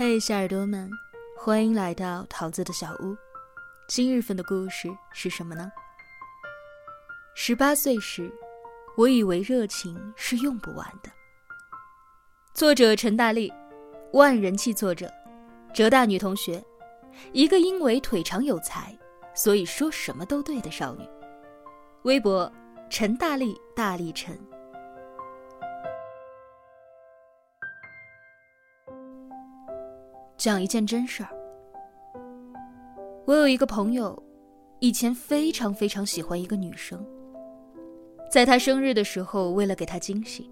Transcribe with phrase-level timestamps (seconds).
[0.00, 0.88] 嘿，小耳朵们，
[1.36, 3.16] 欢迎来到桃子的小屋。
[3.88, 5.72] 今日份的故事是什么呢？
[7.34, 8.32] 十八岁时，
[8.96, 11.10] 我以为热情是用不完的。
[12.54, 13.52] 作者陈大力，
[14.12, 15.12] 万人气作者，
[15.74, 16.64] 浙大女同学，
[17.32, 18.96] 一个因为腿长有才，
[19.34, 21.04] 所以说什么都对的少女。
[22.02, 22.48] 微博：
[22.88, 24.38] 陈大力，大力陈。
[30.38, 31.28] 讲一件真事儿。
[33.26, 34.22] 我有一个朋友，
[34.78, 37.04] 以前非常非常喜欢一个女生。
[38.30, 40.48] 在她生日的时候，为了给她惊喜，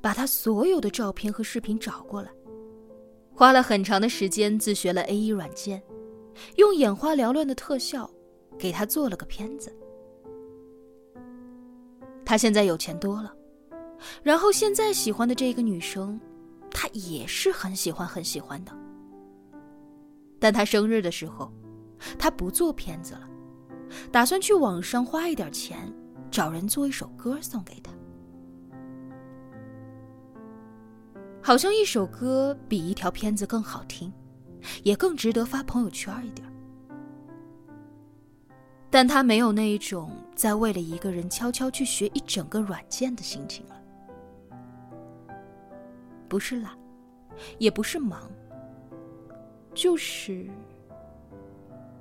[0.00, 2.28] 把她所有的照片和视频找过来，
[3.32, 5.80] 花了很长的时间自学了 A E 软件，
[6.56, 8.10] 用眼花缭乱的特效
[8.58, 9.72] 给她做了个片子。
[12.24, 13.32] 他现在有钱多了，
[14.22, 16.18] 然后现在喜欢的这个女生，
[16.72, 18.72] 他也是很喜欢很喜欢的。
[20.42, 21.52] 但他生日的时候，
[22.18, 23.30] 他不做片子了，
[24.10, 25.88] 打算去网上花一点钱，
[26.32, 27.92] 找人做一首歌送给他。
[31.40, 34.12] 好像一首歌比一条片子更好听，
[34.82, 36.44] 也更值得发朋友圈一点。
[38.90, 43.80] 但他没有那一种在为了一个人悄悄去学一整个软件的心情了，
[46.28, 46.76] 不是懒，
[47.58, 48.28] 也不是忙。
[49.74, 50.48] 就是，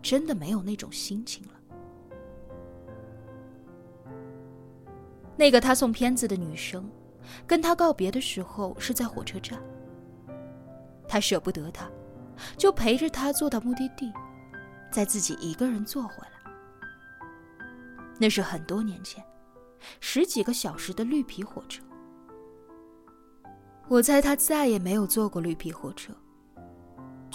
[0.00, 1.52] 真的没有那种心情了。
[5.36, 6.88] 那个他送片子的女生，
[7.46, 9.60] 跟他告别的时候是在火车站。
[11.08, 11.90] 他舍不得他，
[12.56, 14.12] 就陪着他坐到目的地，
[14.90, 16.52] 再自己一个人坐回来。
[18.18, 19.22] 那是很多年前，
[20.00, 21.82] 十几个小时的绿皮火车。
[23.88, 26.12] 我猜他再也没有坐过绿皮火车。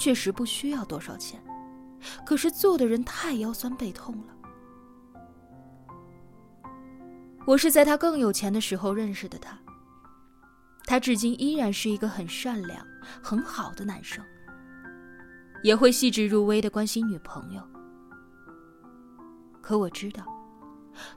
[0.02, 1.40] 确实不需要多少钱，
[2.26, 4.34] 可是坐的人太腰酸背痛了。
[7.46, 9.56] 我是在他更有钱的时候认识的他。
[10.88, 12.84] 他至今依然是一个很善良、
[13.22, 14.26] 很好的男生，
[15.62, 17.62] 也会细致入微的关心女朋友。
[19.62, 20.26] 可我知道，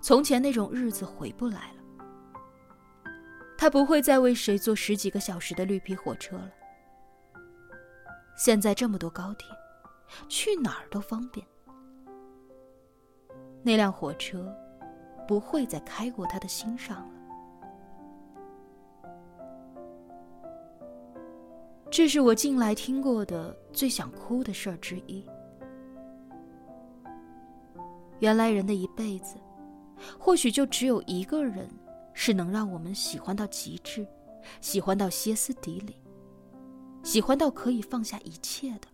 [0.03, 3.11] 从前那种日子回不来了。
[3.57, 6.51] 他不会再为谁坐十几个小时的绿皮火车了。
[8.37, 9.49] 现在这么多高铁，
[10.29, 11.47] 去哪儿都方便。
[13.63, 14.55] 那辆火车
[15.27, 17.15] 不会再开过他的心上了。
[21.91, 25.25] 这是我近来听过的最想哭的事儿之一。
[28.19, 29.37] 原来人的一辈子，
[30.19, 31.69] 或许就只有一个人，
[32.13, 34.07] 是能让我们喜欢到极致，
[34.61, 35.97] 喜欢到歇斯底里。
[37.05, 38.89] 喜欢到可以放下一切的，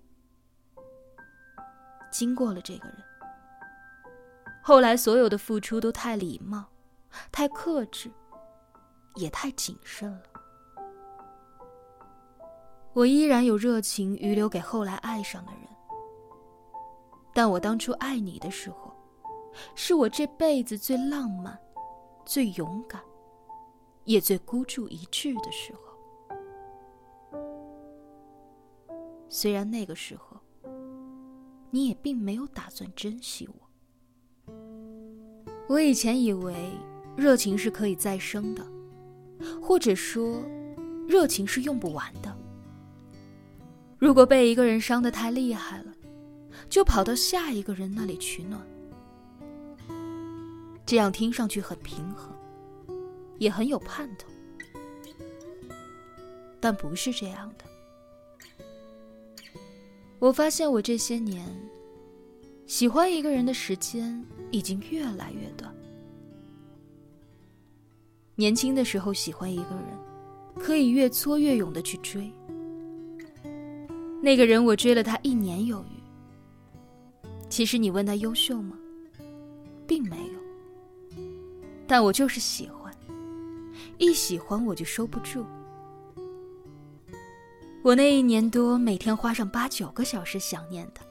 [2.11, 2.97] 经过了这个人，
[4.61, 6.65] 后来所有的付出都太礼貌、
[7.31, 8.11] 太克制，
[9.15, 10.23] 也太谨慎了。
[12.93, 15.63] 我依然有热情余留给后来爱上的人，
[17.33, 18.93] 但我当初爱你的时候，
[19.77, 21.57] 是我这辈子最浪漫、
[22.27, 23.01] 最勇敢，
[24.03, 25.90] 也最孤注一掷的时候。
[29.33, 30.37] 虽然那个时候，
[31.71, 34.55] 你也并没有打算珍惜我。
[35.69, 36.73] 我以前以为
[37.17, 38.67] 热情是可以再生的，
[39.63, 40.43] 或者说，
[41.07, 42.37] 热情是用不完的。
[44.01, 45.95] 如果被一个人伤得太厉害了，
[46.69, 48.61] 就跑到下一个人那里取暖。
[50.85, 52.35] 这样听上去很平衡，
[53.39, 54.27] 也很有盼头，
[56.59, 57.70] 但不是这样的。
[60.21, 61.45] 我发现我这些年
[62.67, 65.75] 喜欢一个人的时间已经越来越短。
[68.37, 69.87] 年轻的时候喜欢一个人，
[70.57, 72.31] 可以越挫越勇的去追。
[74.23, 77.27] 那个人我追了他一年有余。
[77.49, 78.77] 其实你问他优秀吗？
[79.87, 81.19] 并没有。
[81.87, 82.95] 但我就是喜欢，
[83.97, 85.45] 一喜欢我就收不住。
[87.83, 91.03] 我那一年多，每天花上八九个小时想念他，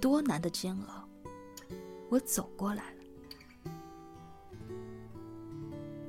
[0.00, 1.06] 多难的煎熬，
[2.08, 3.70] 我走过来了。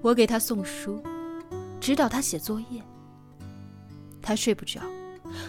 [0.01, 1.03] 我给他送书，
[1.81, 2.81] 指导他写作业。
[4.21, 4.81] 他睡不着，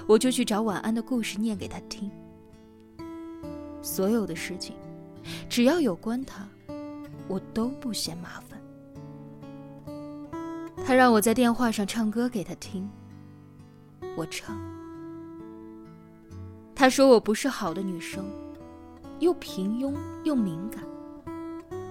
[0.08, 2.10] 我就去找晚安的故事念给他听。
[3.82, 4.74] 所有的事情，
[5.48, 6.44] 只要有关他，
[7.28, 8.55] 我都不嫌麻烦。
[10.86, 12.88] 他让我在电话上唱歌给他听，
[14.16, 14.56] 我唱。
[16.76, 18.24] 他说我不是好的女生，
[19.18, 20.84] 又平庸又敏感，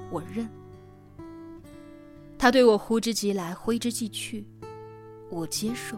[0.09, 0.47] 我认。
[2.38, 4.45] 他对我呼之即来挥之即去，
[5.30, 5.98] 我接受。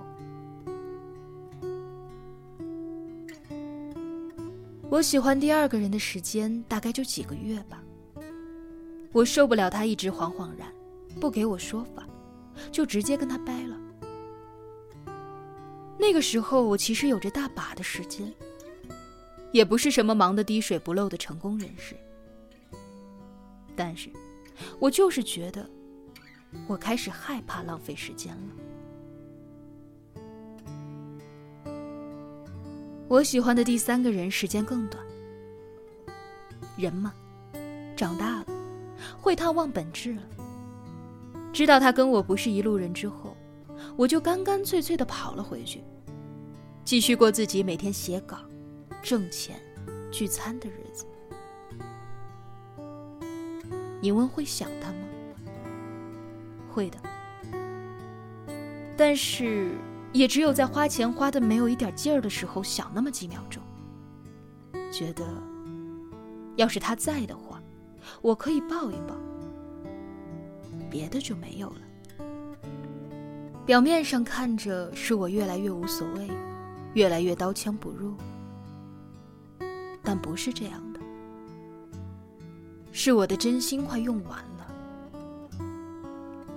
[4.90, 7.84] 我喜欢第二个人的时间大概就几个月吧。
[9.12, 10.68] 我受不了他一直惶惶然，
[11.20, 12.07] 不给我说法，
[12.72, 13.78] 就直接跟他掰了。
[16.00, 18.32] 那个时候我其实有着大把的时间，
[19.52, 21.96] 也不是什么忙得滴水不漏的成功人士，
[23.76, 24.10] 但是，
[24.80, 25.68] 我就是觉得，
[26.68, 28.42] 我开始害怕浪费时间了。
[33.08, 35.04] 我喜欢的第三个人时间更短。
[36.78, 37.12] 人嘛，
[37.96, 38.46] 长大了，
[39.20, 40.22] 会探望本质了。
[41.58, 43.36] 知道他跟我不是一路人之后，
[43.96, 45.84] 我就干干脆脆的跑了回去，
[46.86, 48.38] 继续过自己每天写稿、
[49.02, 49.60] 挣钱、
[50.12, 51.04] 聚餐的日子。
[54.00, 55.00] 你问会想他吗？
[56.70, 57.00] 会的，
[58.96, 59.72] 但是。
[60.14, 63.62] 也只有在花钱花的没有一点劲儿的时候，想那么几秒钟，
[64.92, 65.26] 觉得
[66.56, 67.62] 要是他在的话，
[68.22, 69.16] 我可以抱一抱，
[70.90, 71.82] 别的就没有了。
[73.66, 76.30] 表面上看着是我越来越无所谓，
[76.94, 78.14] 越来越刀枪不入，
[80.02, 81.00] 但不是这样的，
[82.92, 84.68] 是我的真心快用完了，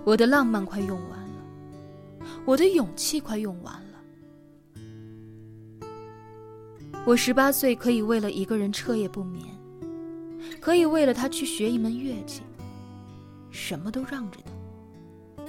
[0.05, 1.27] 我的浪漫快用完了。
[2.45, 3.81] 我的勇气快用完了。
[7.05, 9.45] 我十八岁可以为了一个人彻夜不眠，
[10.61, 12.43] 可以为了他去学一门乐器，
[13.51, 15.47] 什么都让着的。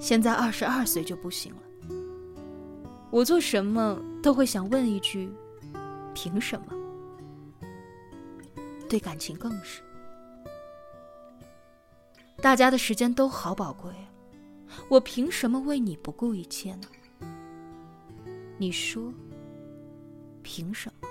[0.00, 1.60] 现在二十二岁就不行了。
[3.10, 5.30] 我做什么都会想问一句：
[6.14, 6.66] 凭什么？
[8.88, 9.82] 对感情更是。
[12.38, 13.92] 大家的时间都好宝贵。
[14.88, 16.88] 我凭什么为你不顾一切呢？
[18.58, 19.12] 你说，
[20.42, 21.03] 凭什么？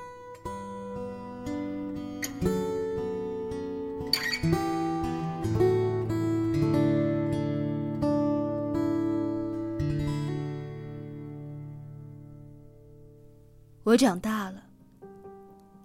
[13.94, 14.64] 我长大了，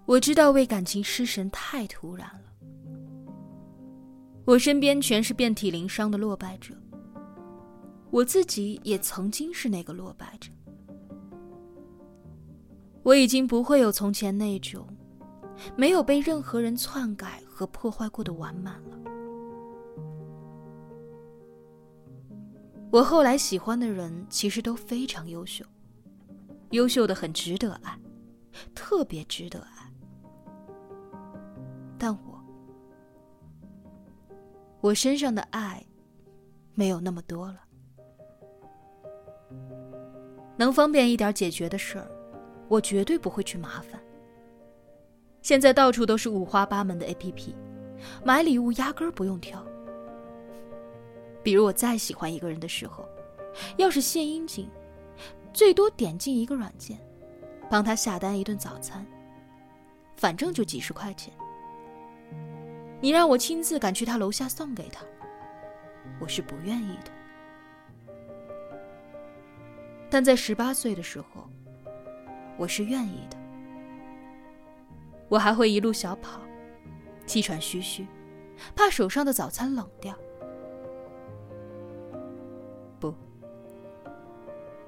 [0.06, 2.50] 我知道为感情失神太突然了。
[4.46, 6.72] 我身边全是遍体鳞伤的落败者。
[8.10, 10.50] 我自己也曾经是那个落败者，
[13.02, 14.88] 我已经不会有从前那种
[15.76, 18.98] 没有被任何人篡改和破坏过的完满了。
[22.90, 25.62] 我后来喜欢的人其实都非常优秀，
[26.70, 27.98] 优秀的很值得爱，
[28.74, 29.92] 特别值得爱。
[31.98, 32.40] 但我，
[34.80, 35.84] 我身上的爱
[36.74, 37.60] 没有那么多了。
[40.56, 42.10] 能方便一点解决的事儿，
[42.68, 44.00] 我绝对不会去麻烦。
[45.40, 47.54] 现在到处都是五花八门的 APP，
[48.24, 49.64] 买礼物压根儿不用挑。
[51.42, 53.08] 比如我再喜欢一个人的时候，
[53.76, 54.68] 要是献殷勤，
[55.52, 56.98] 最多点进一个软件，
[57.68, 59.06] 帮他下单一顿早餐，
[60.16, 61.32] 反正就几十块钱。
[63.00, 65.04] 你让我亲自赶去他楼下送给他，
[66.20, 67.10] 我是不愿意的。
[70.10, 71.48] 但在十八岁的时候，
[72.56, 73.36] 我是愿意的。
[75.28, 76.40] 我还会一路小跑，
[77.26, 78.06] 气喘吁吁，
[78.74, 80.16] 怕手上的早餐冷掉。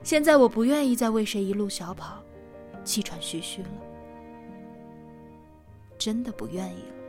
[0.03, 2.23] 现在我不愿意再为谁一路小跑，
[2.85, 3.69] 气喘吁吁了，
[5.99, 7.00] 真的不愿意了。